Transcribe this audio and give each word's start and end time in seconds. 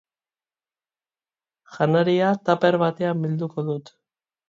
Janaria 1.77 2.33
tuper 2.51 2.81
batean 2.87 3.25
bilduko 3.29 3.71
dut. 3.73 3.99